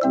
[0.00, 0.08] 嗨，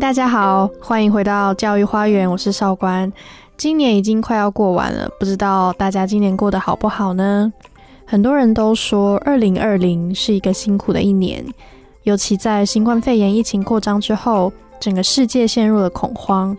[0.00, 3.12] 大家好，欢迎回到教育花园，我是少官。
[3.58, 7.52] 今年已经快要过完了，不知道大家今年过得好不好呢？
[8.06, 11.44] 很多人都说，二零二零是一个辛苦的一年，
[12.04, 16.56] 尤其在新冠肺炎疫情扩张之后，整个世界陷入了恐慌。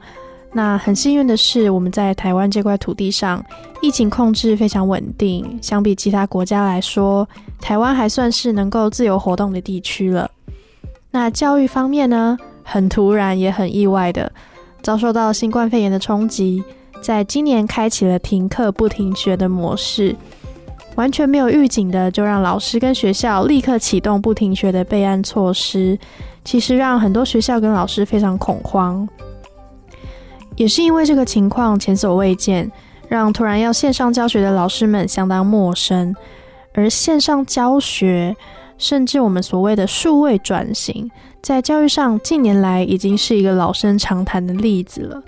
[0.57, 3.43] 那很幸运的是，我们在台湾这块土地上，
[3.81, 7.27] 疫情控制非常稳定，相比其他国家来说，
[7.59, 10.31] 台湾还算是能够自由活动的地区了。
[11.11, 12.37] 那教育方面呢？
[12.63, 14.31] 很突然也很意外的，
[14.81, 16.63] 遭受到新冠肺炎的冲击，
[17.01, 20.15] 在今年开启了停课不停学的模式。
[20.95, 25.99] 完全没有预警的，就让老师跟学校立刻启动不停学的备案措施，
[26.45, 29.05] 其实让很多学校跟老师非常恐慌。
[30.55, 32.71] 也是因为这个情况前所未见，
[33.07, 36.15] 让突然要线上教学的老师们相当陌生。
[36.73, 38.35] 而线上教学，
[38.77, 41.09] 甚至我们所谓的数位转型，
[41.41, 45.21] 在教育上近年来已经是一个老生常谈的例子了。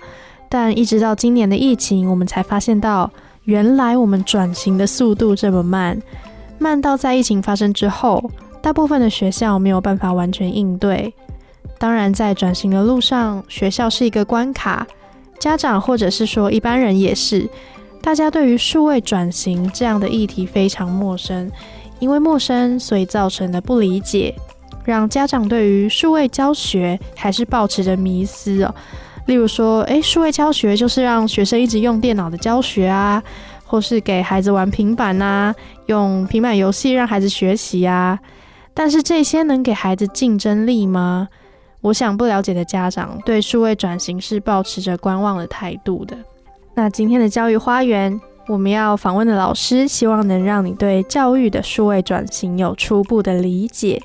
[0.48, 3.10] 但一直到今年的疫情，我们才发现到。
[3.44, 5.98] 原来我们转型的速度这么慢，
[6.58, 8.22] 慢到在疫情发生之后，
[8.60, 11.14] 大部分的学校没有办法完全应对。
[11.78, 14.86] 当然，在转型的路上，学校是一个关卡，
[15.38, 17.48] 家长或者是说一般人也是，
[18.02, 21.50] 大家对于数位转型这样的议题非常陌生，
[21.98, 24.34] 因为陌生，所以造成的不理解，
[24.84, 28.74] 让家长对于数位教学还是保持着迷思哦。
[29.26, 33.22] 例如说，诶，数位教学就是让学生一直用电脑的教学啊，
[33.64, 35.54] 或是给孩子玩平板呐，
[35.86, 38.18] 用平板游戏让孩子学习啊。
[38.72, 41.28] 但是这些能给孩子竞争力吗？
[41.80, 46.16] 我想不了解的家长对数位转型是保持着观望的态度的。
[46.74, 54.02] 那今天的教育花园，我们要访问的老师，希望能让你对教育的数位转型有初步的理解。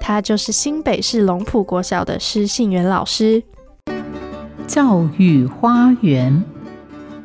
[0.00, 3.42] 他就是新北市龙埔国小的施信元老师。
[4.66, 6.44] 教育花园，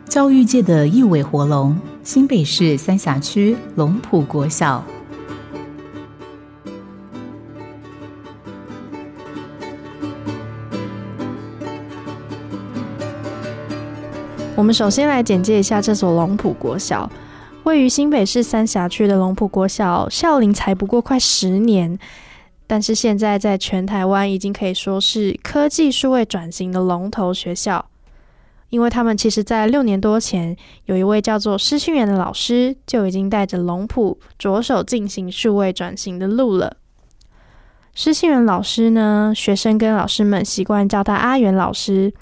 [0.05, 4.83] 教育界的一尾活龙，新北市三峡区龙埔国小。
[14.61, 17.09] 我们首先来简介一下这所龙埔国小，
[17.63, 21.97] 位于新北市三峡区的龙埔国小，校龄才不过快十年。
[22.67, 27.83] 但是现在在全台湾已经可以说是科技数位转型的龙头学校，
[28.69, 30.55] 因为他们其实在六年多前，
[30.85, 36.77] 有一位叫做施训元的老师就已经带着龙浦着手进行数位转型的路了。
[37.95, 42.13] 施训元老师呢，学生跟老师们习惯叫他阿元老师。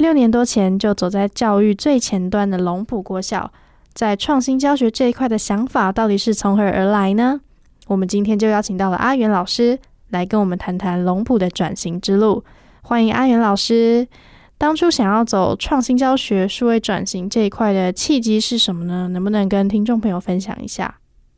[0.00, 3.52] 六年多前就走在教育最前端的龙普国小，
[3.92, 7.40] 在创新教学这一块的想法到底是从何而来呢？
[7.86, 9.78] 我们今天就邀请到了阿元老师。
[10.08, 12.42] 来跟我们谈谈龙普的转型之路。
[12.82, 14.08] 欢迎阿元老师。
[14.58, 19.06] 当初想要走创新教学、数位转型这一块的契机是什么呢？
[19.08, 20.96] 能不能跟听众朋友分享一下？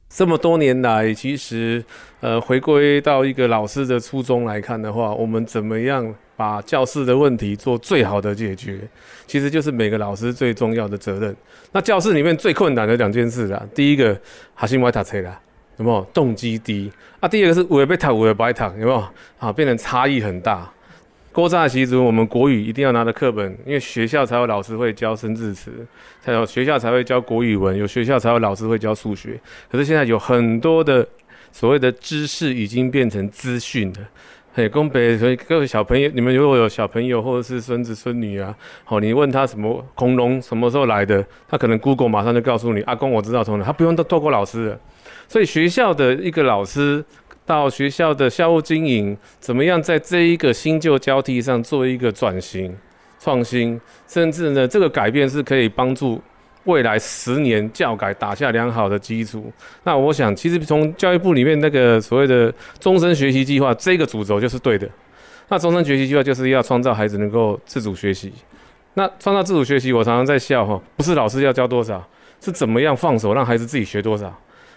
[0.08, 1.84] 这么多年来，其实
[2.20, 8.80] 呃，回归到一个老师的初衷来看的话，我们怎么样把教室的问题做最好的解决，
[9.26, 11.34] 其实就是每个老师最重要的责任。
[11.72, 14.18] 那教室里面最困难的两件事啦，第一个
[14.54, 15.40] 还是外塔车啦。
[15.78, 17.26] 有没有动机低啊？
[17.26, 19.02] 第二个是五被躺，五被白躺，有没有
[19.38, 19.50] 啊？
[19.50, 20.70] 变成差异很大。
[21.32, 25.72] 郭乍其实我们国语一定要拿着课本，因为学校才有老师会教生字词，
[26.20, 29.40] 才有学校才会教国语文，有学校才有老师会教数学。
[29.70, 31.08] 可是现在有很多的
[31.50, 34.00] 所谓的知识已经变成资讯了。
[34.54, 38.54] 嘿，公北，所以各位小朋友，你们如果有小朋友或者是孙子孙女啊，
[38.84, 44.78] 好，你问他什么恐龙什么时候来的，他可能 Google 马上就告诉你，阿公我知道从哪，他不用都透过老师了。
[45.26, 47.02] 所以学校的一个老师
[47.46, 52.76] 到学校的校务经营，怎么样在这一个新旧交替上做一个转型、
[53.18, 56.20] 创新，甚至呢，这个改变是可以帮助
[56.64, 59.52] 未来十年教改打下良好的基础。
[59.84, 64.88] 那我想，其实从教育部里面那个所谓的终身学习计划这个主轴就是对的。
[65.48, 68.32] 那终身学习计划就是要创造孩子能够自主学习。
[68.94, 72.02] 那创造自主学习，我常常在笑哈，不是老师要教多少，
[72.40, 74.32] 是怎么样放手让孩子自己学多少。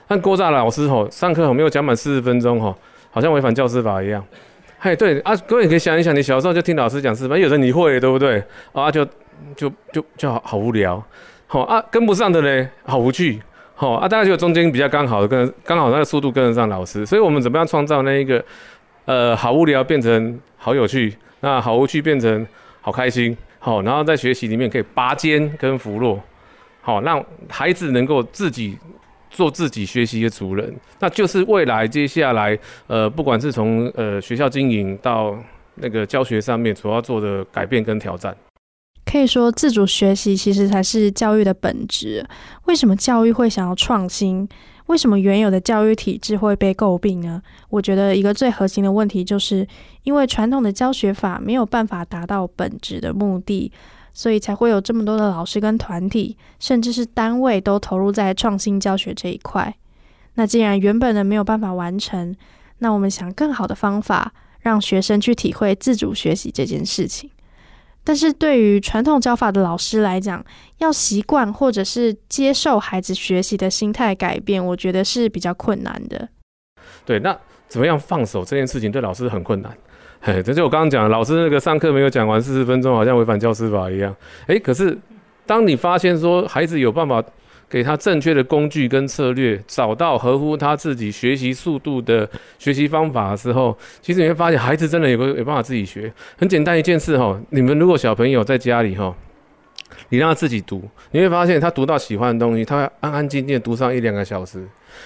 [0.07, 2.75] 但郭炸老师吼上课吼没有讲满四十分钟吼，
[3.11, 4.23] 好像违反教师法一样。
[4.79, 8.43] 嘿，对啊，各位可以想一想，你小时候就听老师讲四分，有的你会对不对？
[8.71, 9.05] 啊，就
[9.55, 11.03] 就就就好好无聊。
[11.47, 13.41] 好啊，跟不上的嘞，好无趣。
[13.75, 17.05] 好啊，大家就中间比较刚好跟刚好那个速度跟得上老师。
[17.05, 18.43] 所以我们怎么样创造那一个
[19.05, 22.45] 呃好无聊变成好有趣，那好无趣变成
[22.81, 23.35] 好开心。
[23.59, 26.21] 好，然后在学习里面可以拔尖跟扶弱。
[26.81, 28.77] 好，让孩子能够自己
[29.29, 32.57] 做自己学习的主人，那就是未来接下来
[32.87, 35.35] 呃，不管是从呃学校经营到
[35.75, 38.35] 那个教学上面，所要做的改变跟挑战。
[39.05, 42.27] 可以说，自主学习其实才是教育的本质。
[42.65, 44.47] 为什么教育会想要创新？
[44.87, 47.41] 为什么原有的教育体制会被诟病呢？
[47.69, 49.67] 我觉得一个最核心的问题，就是
[50.03, 53.71] 因为传统的教学法没有办法达到本质的目的，
[54.13, 59.75] 所以才会有这么多的老师跟团体，甚至是单位都投入在创新教学这一块。
[60.35, 62.35] 那既然原本的没有办法完成，
[62.79, 67.29] 那我们想更好的方法，让学生去体会自主学习这件事情。
[68.05, 70.41] 但是对于传统教法的老师来讲，
[70.77, 76.29] 要习惯或者是接受孩子学习的心态改变，我觉得是比较困难的。
[77.03, 77.37] 对，那
[77.67, 79.75] 怎么样放手这件事情对老师很困难。
[80.21, 84.15] 嘿， 这就我刚刚讲，老师那个上课没有讲完四十分钟，好像违反教师法一样。
[84.47, 84.97] 诶，可是
[85.45, 87.21] 当你发现说孩子有办法。
[87.69, 92.29] 给他正确的工具跟策略，找到合乎他自己学习速度的
[92.59, 96.11] 学习方法的时候，其实你会发现孩子真的有个有办法自己学。
[96.37, 99.13] 很简单一件事哈，你们如果小朋友在家里哈，
[100.09, 104.59] 你让他自己读，你会发现他读到喜欢的东西，他会安安静静读上一两个小时。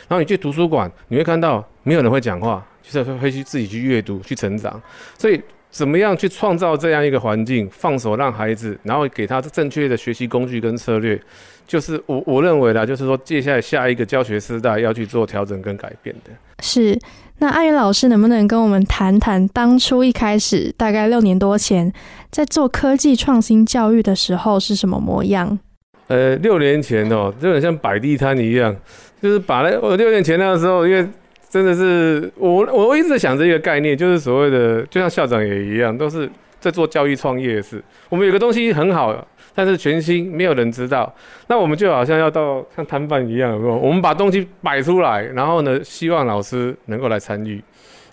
[0.07, 4.79] 然后你去图书馆，你会看到没有人会讲话，就是会去自己去阅读去成长。
[5.17, 5.41] 所以
[5.71, 11.19] 怎么样去创造这样一个环境，放手让孩子，然后给他正确的学习工具跟策略。
[11.69, 16.31] 就是我我认为啦，就是说接下来下一个教学时代要去做调整跟改变的。
[16.63, 16.97] 是，
[17.37, 21.93] 那阿云老师能不能跟我们谈谈当初一开始大概六年多前
[22.31, 25.59] 在做科技创新教育的时候是什么模样？
[26.07, 28.75] 呃，六年前哦，就很像摆地摊一样，
[29.21, 31.07] 就是把那我六年前那个时候，因为
[31.51, 36.27] 真的是我我一直想着一个概念，就是所谓的，就像校长也一样，都是
[36.59, 37.79] 在做教育创业的事。
[38.09, 39.23] 我们有个东西很好。
[39.53, 41.13] 但是全新，没有人知道。
[41.47, 43.75] 那我们就好像要到像摊贩一样，有没有？
[43.75, 47.61] 我们把东西摆出来，然后呢，希望老师能够来参与。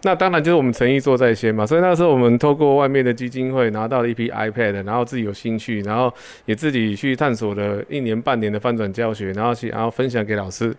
[0.02, 1.64] 那当然就是我们诚意做在先嘛。
[1.64, 6.12] 所以那时候我们透过外面的基金会拿到了一批 iPad，然后自己有兴趣，然后
[6.46, 10.74] 也自己去探索了一年半年的翻转教学，然后去然后分享给老师。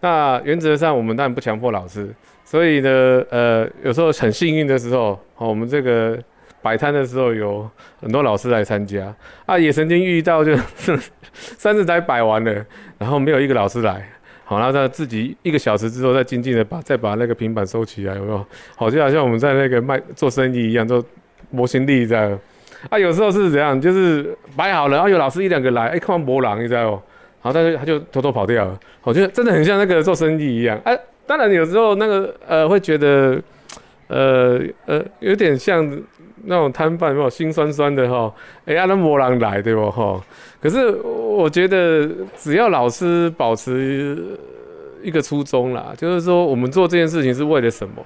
[0.00, 2.08] 那原则上我们当然不强迫老师，
[2.44, 6.18] 所以呢，呃，有时候很幸运的时候，好，我们这个。
[6.62, 7.68] 摆摊的时候有
[8.00, 9.14] 很多老师来参加
[9.46, 10.98] 啊，也曾经遇到就是
[11.32, 12.64] 三十台摆完了，
[12.98, 14.08] 然后没有一个老师来，
[14.44, 18.46] 好，然后他自己一个小时之后再静静的把再把那个平板收起来，有没有？
[18.76, 21.04] 好，就好像我们在那个卖做生意一样，做
[21.50, 22.38] 模型力这样。
[22.90, 27.02] 啊，有时候是怎样，就是摆好了，然后有老师一两个来，哎，看完博朗，你知道哦，
[27.40, 28.78] 好，但是他就偷偷跑掉了。
[29.02, 30.80] 我觉得真的很像那个做生意一样。
[30.84, 30.96] 哎，
[31.26, 33.40] 当然有时候那个呃会觉得，
[34.08, 36.02] 呃呃有点像。
[36.44, 38.32] 那种摊贩有心酸酸的哈，
[38.64, 40.24] 哎呀，那魔狼来对不哈？
[40.62, 44.16] 可是我觉得只要老师保持
[45.02, 47.96] 一个初衷啦，就是说我们做这件事情是为了什么？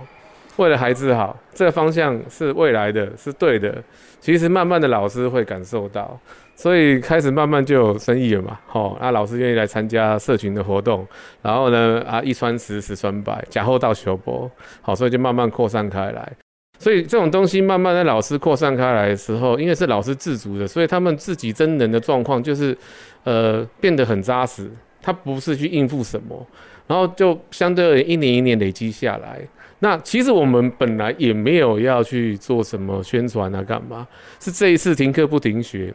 [0.57, 3.83] 为了孩子好，这个方向是未来的，是对的。
[4.21, 6.19] 其实慢慢的老师会感受到，
[6.55, 8.59] 所以开始慢慢就有生意了嘛。
[8.73, 11.07] 哦，那老师愿意来参加社群的活动，
[11.43, 14.51] 然后呢啊一传十，十传百，假后到求波，
[14.81, 16.33] 好，所以就慢慢扩散开来。
[16.79, 22.77] 所以这种东西慢慢的老师扩散开来的时候，因为是老师自主的，所以他们自己真人的状况就是，
[23.25, 24.71] 呃，变得很扎实。
[25.01, 26.47] 他不是去应付什么，
[26.87, 29.41] 然后就相对而言一年一年累积下来。
[29.82, 34.06] 那其实我们本来也没有要去做什么宣传啊，干嘛？
[34.39, 35.93] 是这一次停课不停学，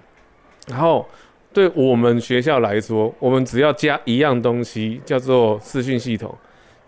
[0.67, 1.07] 然后
[1.53, 6.37] 对我们学校来说，我们只要加一样东西，叫做视讯系统，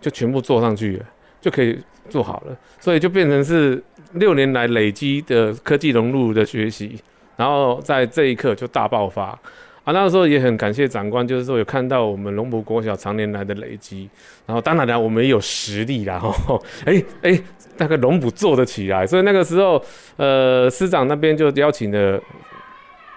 [0.00, 1.06] 就全部做上去了，
[1.40, 1.78] 就可以
[2.10, 2.56] 做好了。
[2.78, 3.82] 所以就变成是。
[4.14, 6.98] 六年来累积的科技融入的学习，
[7.36, 9.38] 然后在这一刻就大爆发
[9.84, 9.92] 啊！
[9.92, 14.08] 那个时候也很感谢长官，就是说有看到我们龙埔国小常年来的累积，
[14.46, 17.40] 然后当然了，我们也有实力啦， 吼，哎哎，
[17.78, 19.82] 那个龙埔做得起来，所以那个时候，
[20.16, 22.20] 呃，师长那边就邀请了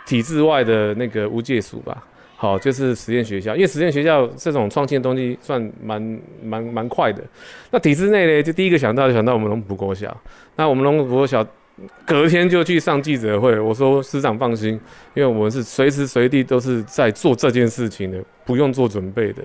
[0.05, 2.03] 体制外的那个无界署吧。
[2.35, 7.23] 好，就是实验学校，因为实验学校这种创新的东西算蛮蛮蛮快的。
[7.71, 10.13] 那体制内呢，就第一个想到就想到我们龙埔国小。
[10.57, 11.45] 那我们龙埔国小
[12.05, 14.79] 隔天就去上记者会，我说师长放心，
[15.13, 19.43] 因为我们是随时随地都是在做这件事情的，不用做准备的。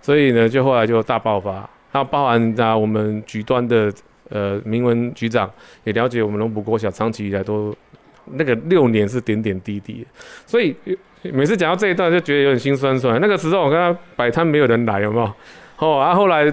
[0.00, 1.68] 所以呢，就后来就大爆发。
[1.92, 3.92] 那包含啊，我们局端的
[4.28, 5.50] 呃明文局长
[5.84, 7.74] 也了解我们龙埔国小长期以来都
[8.32, 10.06] 那个六年是点点滴滴，
[10.46, 10.74] 所以。
[11.32, 13.20] 每次讲到这一段就觉得有点心酸酸。
[13.20, 15.24] 那个时候我跟他摆摊没有人来，有没有？
[15.78, 16.44] 哦，然后后来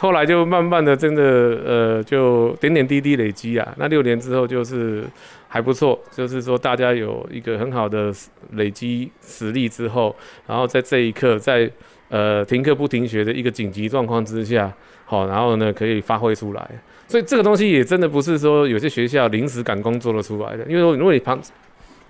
[0.00, 3.74] 后来就慢慢的，真的呃，就点点滴滴累积啊。
[3.78, 5.04] 那六年之后就是
[5.48, 8.12] 还不错，就是说大家有一个很好的
[8.52, 10.14] 累积实力之后，
[10.46, 11.70] 然后在这一刻，在
[12.08, 14.70] 呃停课不停学的一个紧急状况之下，
[15.04, 16.70] 好，然后呢可以发挥出来。
[17.06, 21.40] 所以这个东西也真的不是说有些学校临时赶工做得出来的，因为如果你旁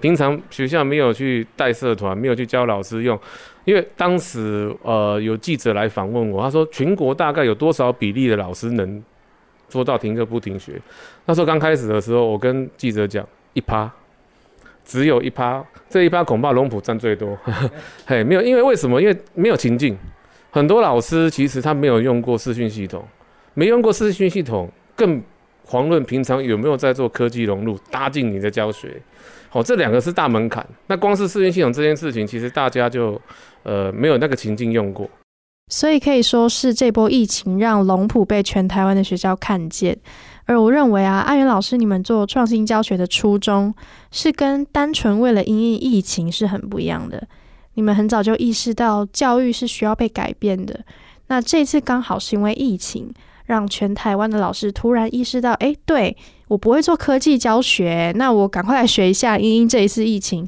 [0.01, 3.19] 平常学校没有去带社团，没有去教老师用。
[3.65, 9.03] 因为当时呃有记者来访问我，他说全国大概有多少比例的老师能
[9.69, 10.81] 做到停课不停学？
[11.27, 13.91] 那时候刚开始的时候，我跟记者讲一趴，
[14.85, 17.37] 只有一趴，这一趴恐怕龙浦占最多。
[18.07, 19.01] 嘿，没有，因为为什么？
[19.01, 19.97] 因为没有情境，
[20.51, 23.03] 很多老师其实他没有用过视讯系统，
[23.55, 25.23] 没用过视讯系统，更
[25.67, 29.01] 遑论平常有没有在做科技融入搭进你的教学。
[29.55, 30.67] 哦，这两个是大门槛。
[30.89, 33.21] 那光是适应系统这件事情，其实大家就
[33.63, 35.09] 呃没有那个情境用过。
[35.71, 39.97] 所以可以说是这波疫情让龙普被全台湾的学校看见。
[40.45, 43.75] 而我认为啊，阿元老师你们做创新教学的初衷
[44.11, 47.27] 是跟单纯为了因应疫情是很不一样的。
[47.75, 50.79] 你们很早就意识到教育是需要被改变的。
[51.29, 53.11] 那这次刚好是因为疫情，
[53.45, 56.17] 让全台湾的老师突然意识到，哎，对。
[56.49, 59.39] 我不会做科技教学，那我赶快来学一下。
[59.39, 60.47] 因因这一次疫情，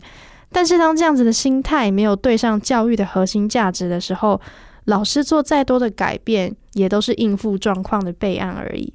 [0.52, 4.38] 但是当这样子的心态没有对上教育的核心价值的时候，
[4.84, 8.92] 老师做再多的改变，也都是应付状况的备案而已。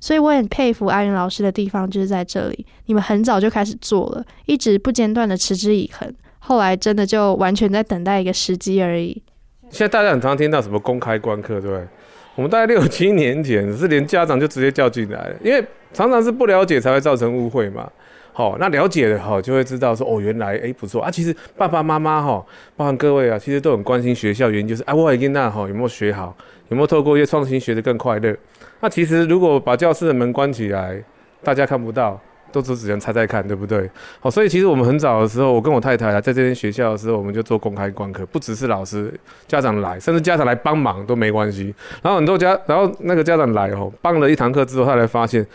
[0.00, 9.20] 所以我很佩服阿云老师的地方就是在这里，你们很早就开始做了，一直不间断的持之以恒，后来真的就完全在等待一个时机而已。
[9.68, 11.88] 现在大家很常听到什么公开观课，对不对？
[12.36, 17.90] 我们大概六七年前是连家长就直接叫进来了，因为常常是不了解才会造成误会嘛。
[18.32, 21.10] 好，那了解了哈，就会知道说哦，原来哎不错啊。
[21.10, 22.44] 其实爸爸妈妈哈，
[22.76, 26.36] 包含各位啊，其实都很关心学校，原因就是哎，我已经那哈有没有学好，
[26.68, 28.36] 有没有透过一些创新学得更快乐。
[28.80, 31.02] 那其实如果把教室的门关起来，
[31.42, 32.20] 大家看不到。
[32.56, 33.90] 都只只能猜猜看，对不对？
[34.18, 39.12] 好，所以其实我们很早的时候，我跟我太太啊，在这间学校的时候，我们就做公开观课，不只是老师、
[39.46, 41.74] 家长来，甚至家长来帮忙都没关系。
[42.02, 45.46] 然后很多家，然后那个家长来哦，帮了一堂课之后，他才发现，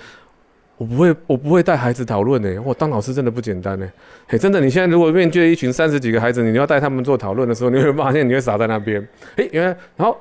[0.78, 2.62] 我不会，我不会带孩子讨论呢。
[2.64, 3.92] 我当老师真的不简单呢。
[4.28, 9.06] 嘿，真的，你现在如果面对一群三十几个孩子，你要带他们做讨论的时候，你会发现你会傻在那边。
[9.38, 10.16] 诶，原来，然后。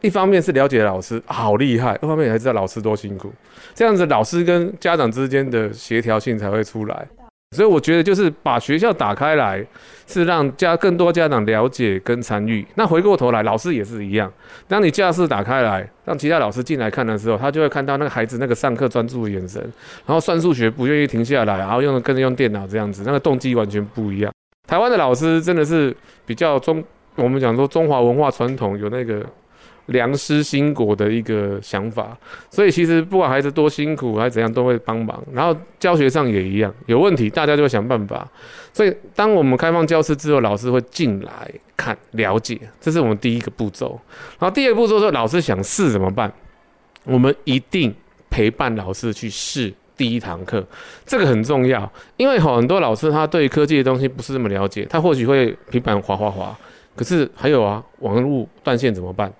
[0.00, 3.32] 一方面是了解老师好厉害，二方面也知道老师多辛苦，
[3.74, 7.06] 这样子老师跟家长之间的协调性才会出来。
[7.56, 9.66] 所以我觉得就是把学校打开来，
[10.06, 12.64] 是让家更多家长了解跟参与。
[12.76, 14.32] 那回过头来，老师也是一样。
[14.68, 19.60] 当你教室打开来，让其他老师进来看的时候，他就会看到那个孩子那个上课专注的眼神，
[20.06, 24.32] 然后算数学不愿意停下来，然后用跟着用电脑这样子，那个动机完全不一样。
[24.68, 25.92] 台湾的老师真的是
[26.24, 26.84] 比较中，
[27.16, 29.26] 我们讲说中华文化传统有那个。
[29.90, 32.16] 良师兴国的一个想法，
[32.50, 35.22] 所以其实不管孩子多辛苦还是怎样，都会帮忙。
[35.32, 38.26] 然后教学上也一样，有问题大家就会想办法。
[38.72, 44.00] 所以当我们开放教室之后，老师会进来看了解，这是我们第一个步骤。
[44.38, 46.32] 然后第二步骤是老师想试怎么办？
[47.04, 47.92] 我们一定
[48.28, 50.64] 陪伴老师去试第一堂课，
[51.04, 56.56] 这个很重要，因为很多老师他对科技的东西不是那么了解，他或许会平板滑滑滑，
[56.94, 59.32] 可是还有啊，网络断线怎么办？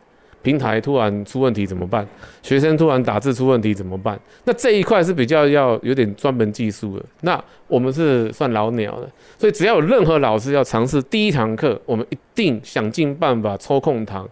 [0.43, 2.07] 平台突然出问题怎么办？
[2.43, 4.19] 学生突然打字出问题怎么办？
[4.45, 7.05] 那这一块是比较要有点专门技术的。
[7.21, 14.29] 那我们是算老鸟的，所以只要有任何老师要尝试第一堂课，我们一定想尽办法抽空堂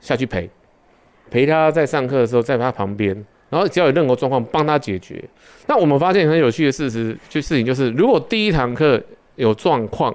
[0.00, 0.48] 下去陪，
[1.30, 3.14] 陪他在上课的时候在他旁边，
[3.48, 5.22] 然后只要有任何状况帮他解决。
[5.66, 9.02] 那我们发现很有趣的事实，就事情就是，如果第一堂课
[9.36, 10.14] 有状况，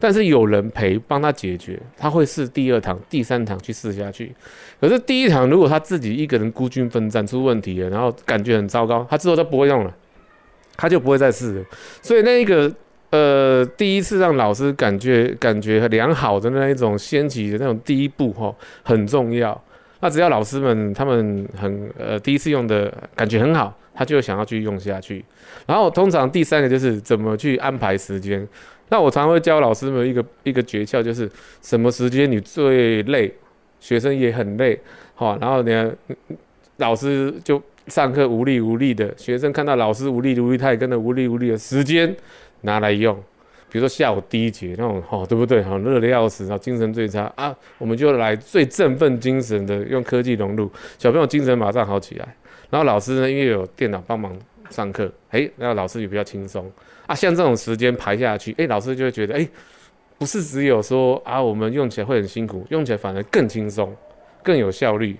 [0.00, 4.32] 但是有人陪帮他解决，他会试第二堂、第三堂去试下去。
[4.80, 9.92] 可是第一堂如果他自己一个人孤军奋战出问题了，然后感觉很糟糕，他之后都不会用了，
[10.76, 11.64] 他就不会再试了。
[12.00, 12.72] 所以那一个
[13.10, 19.60] 呃，第一次让老师感觉感觉良好的那一种掀起的那种第一步哈，很重要。
[20.00, 25.24] 那只要老师们他们很呃第一次用的感觉很好，他就想要去用下去。
[25.66, 28.46] 然后通常第三个就是怎么去安排时间。
[28.90, 31.30] 那我常会教老师们一个一个诀窍，就是
[31.60, 33.32] 什么时间你最累，
[33.80, 34.78] 学生也很累，
[35.14, 35.92] 好，然后呢，
[36.78, 42.14] 老师就上课无力无力的，学生看到老师无力无力，他也跟着无力无力的时间
[42.62, 43.14] 拿来用，
[43.70, 45.62] 比如说下午第一节那种，哦，对不对？
[45.62, 52.36] 好热的要死，然后精神最差啊，我们就来最振奋精神的，用科技融入，小朋友精神马上好起来，
[52.70, 54.36] 然后老师呢，因为有电脑帮忙
[54.70, 56.70] 上课，诶，那老师也比较轻松。
[57.08, 59.48] 啊，像这种时间排下去，哎，老师就会觉得，哎，
[60.18, 63.96] 不是只有说啊，我们用起来会很辛苦，用起来反而更轻松，
[64.42, 65.16] 更有效率。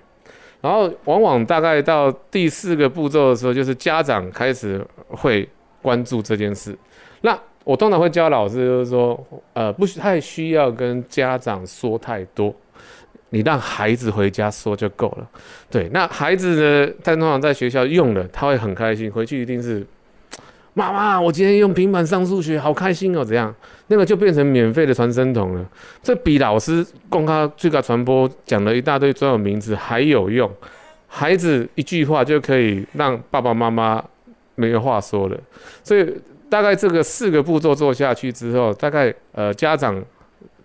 [0.61, 5.49] 然后往往大概到第四个步骤的时候，就是家长开始会
[5.81, 6.77] 关注这件事。
[7.23, 12.55] 那我通常会教老师，就是说，呃，不太需要跟家长说太多，
[13.31, 15.27] 你让孩子回家说就够了。
[15.71, 19.87] 对，那孩子呢，他通常在学校用了，他会很开心，回去一定是。
[20.79, 23.25] 妈妈，我今天用平板上数学，好开心哦！
[23.25, 23.53] 怎样？
[23.89, 25.69] 那个就变成免费的传声筒了。
[26.01, 30.49] 这比老师供他最高传播讲了一大堆专有名词还有用。
[31.09, 34.01] 孩子一句话就可以让爸爸妈妈
[34.55, 35.37] 没有话说了。
[35.83, 36.15] 所以
[36.49, 40.01] 大概这个四个步骤做下去之后，大概呃家长。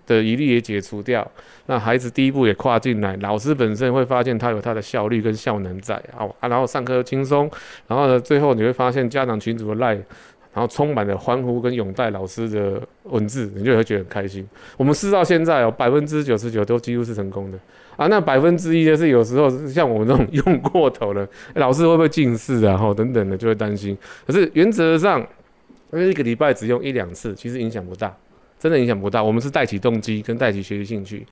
[0.05, 1.25] 的疑虑也解除掉，
[1.67, 7.49] 那孩子第一步也跨进来，老师本身会发现他有他的效率跟效能在，啊，然后上课轻松，
[7.87, 9.93] 然后呢，最后你会发现家长群组的赖，
[10.53, 14.47] 然后充满了欢呼跟拥戴老师的文字，你就会觉得很开心。
[14.77, 17.57] 我们试到现在哦，百分之九十九都几乎是成功的
[17.95, 22.77] 啊，那百分之一的是有时候像我们这种用过头了，老师会不会近视啊？
[22.77, 23.97] 后等等的就会担心。
[24.27, 25.19] 可是原则上，
[25.91, 28.13] 因为一个礼拜只用一两次，其实影响不大。
[28.63, 31.27] 真的影响不大，我们是带起动机跟带起学习兴趣。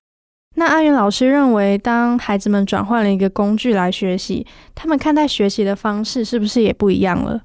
[0.57, 4.45] 那阿元老师认为，当孩子们转换了一个工具来学习，
[4.75, 7.41] 他们看待学习的方式是不是也不一样了？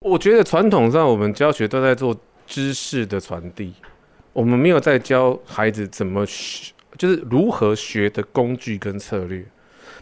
[0.00, 2.12] 我觉得传统上我们教学都在做
[2.44, 3.72] 知识的传递，
[4.32, 9.46] 我们没有在教孩子怎么学，就是如何学的工具跟策略。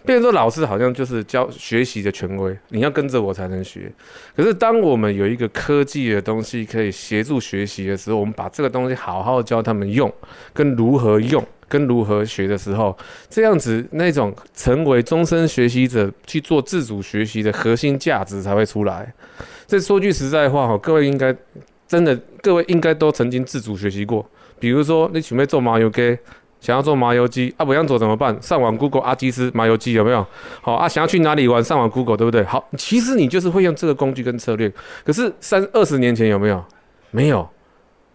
[0.05, 3.91] 变成说老师好像就是教学习的权威，你要跟着我才能学。
[4.37, 10.13] 可是当我们有一个科技的东西可以协助学习的时候，我们把这个东西好好教他们用，
[10.53, 12.97] 跟如何用，跟如何学的时候，
[13.29, 19.13] 这样子那种成为终身学习者去做自主学习的核心价值才会出来。
[19.67, 21.35] 这说句实在话哈，各位应该
[21.87, 24.29] 真的，各位应该都曾经自主学习过。
[24.59, 26.19] 比如说你准备做麻油鸡。
[26.61, 28.37] 想要做麻油鸡啊，不想做怎么办？
[28.43, 30.27] 上网 Google 阿基斯麻油鸡有没有？
[30.61, 31.63] 好啊，想要去哪里玩？
[31.63, 32.43] 上网 Google 对不对？
[32.43, 34.73] 好，其实你就是会用这个工具跟策略。
[35.05, 36.65] 可是三二十年前有没有？
[37.13, 37.49] 没有，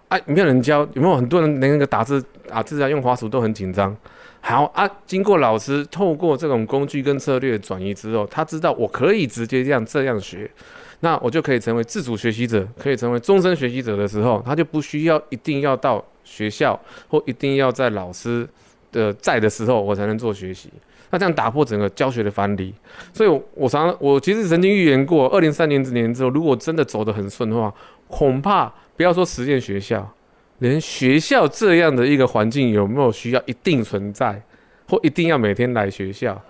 [0.09, 0.81] 哎，没有人教。
[0.93, 3.95] 有没有很多人连那个打字打字啊，用滑鼠都很紧张？
[4.41, 10.51] 好啊，经过老师透过这种工具跟策略转移之后，他知道我可以直接这样这样学，
[10.99, 16.03] 那我就可以成为自主学习者，可以成为终身学习者的时候，他就不需要一定要到。
[16.23, 18.47] 学校或一定要在老师
[18.91, 20.69] 的在的时候，我才能做学习。
[21.11, 22.73] 那这样打破整个教学的藩篱。
[23.13, 27.71] 所以，我常我其实曾经预言过，二零三零年之后，如果真的走得很顺的话，
[28.07, 30.11] 恐怕不要说实践学校，
[30.57, 34.41] 连学校这样的一个环境有没有需要一定存在，
[34.87, 36.41] 或一定要每天来学校，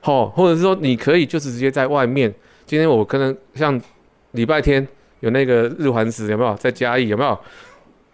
[0.00, 2.32] 好，或者是说你可以就是直接在外面。
[2.64, 3.78] 今天我可能像
[4.30, 4.86] 礼拜天
[5.20, 7.08] 有那个日环食，有没有在嘉义？
[7.08, 7.38] 有没有？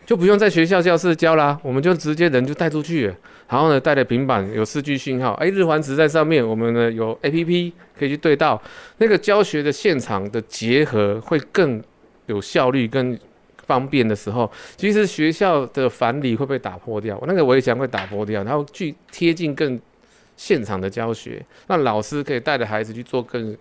[0.04, 3.06] 就不用在学校教室教啦，我们就直接人就带出去，
[3.48, 8.60] 然后呢带着平板有四 G 信号，哎日环食在上面，我们呢有 APP 可以去对到，
[8.98, 11.82] 那个教学的现场的结合会更
[12.26, 13.18] 有效率、更
[13.66, 19.80] 方便的时候，其实学校的樊篱会被打破掉，那个围墙会打破掉，然后去贴近更
[20.36, 23.56] 现场的教学，让老师可以带着孩子去做更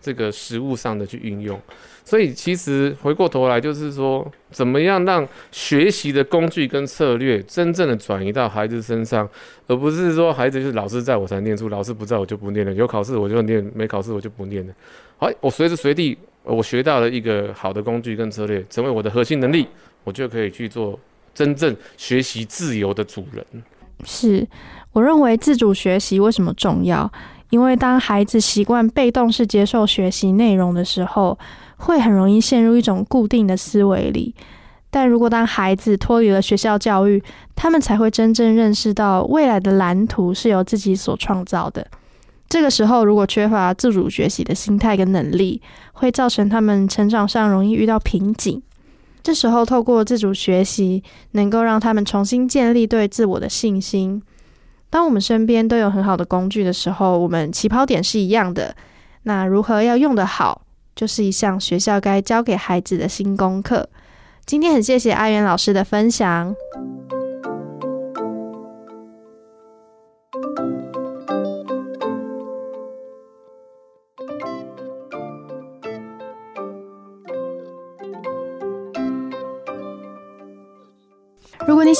[0.00, 1.60] 这个实物上的去运用。
[2.04, 9.28] 所以其实回过头来就是说，怎么样让学习的工具跟策略真正的转移到孩子身上，
[9.68, 14.74] 而不是说孩子就是老师在我才念书，老师不在我就不念了，有考试我就念，没考试我就不念了。
[15.18, 19.68] 好，我随时随地我学到了一个好的工具跟策略，成为我的核心能力，
[20.02, 20.98] 我就可以去做
[21.32, 23.44] 真正学习自由的主人。
[24.04, 24.44] 是，
[24.92, 27.12] 我认为自主学习为什么重要？
[27.50, 31.38] 因为当孩子习惯被动式接受学习内容的时候。
[31.82, 34.34] 会很容易陷入一种固定的思维里，
[34.90, 37.22] 但如果当孩子脱离了学校教育，
[37.56, 41.86] 他们才会真正认识到未来的蓝图是由自己所创造的。
[42.50, 45.62] 这个时候，如果缺乏自主学习的心态跟能力，
[45.94, 48.60] 会造成他们成长上容易遇到瓶颈。
[49.22, 54.22] 这时候，透过自主学习，能够让他们重新建立对自我的信心。
[54.90, 58.74] 当我们身边都有很好的工具的时候，我们起跑点是一样的。
[59.22, 60.62] 那如何要用得好？
[60.96, 63.88] 就是一项学校该教给孩子的新功课。
[64.44, 66.54] 今天很谢谢阿元老师的分享。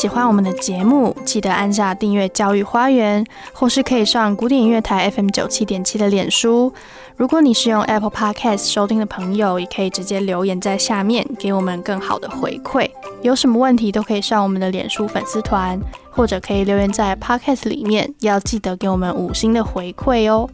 [0.01, 6.73] 喜欢我们的节目，记得按下订阅“教育花园”，或是可以上古典音乐台 FM 九七点七的脸书。
[7.17, 12.89] 如果你是用 Apple Podcast 收听的朋友，也可以直接留言在下面，给我们更好的回馈。
[13.21, 15.79] 有什么问题都可以上我们的脸书粉丝团，
[16.11, 20.49] 或者可以留言在 Podcast 里面，要记得给我们五星的回馈哦。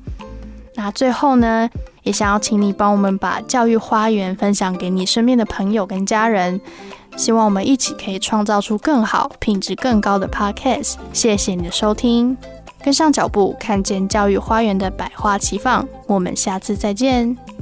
[0.75, 1.71] 那最后呢，
[2.03, 6.61] 也想要请你帮我们把教育花园分享给你身边的朋友跟家人，
[7.17, 10.97] 希望我们一起可以创造出更好、品质更高的 Podcast。
[11.13, 12.37] 谢谢你的收听，
[12.85, 15.87] 跟上脚步，看见教育花园的百花齐放。
[16.07, 17.56] 我们下次再见。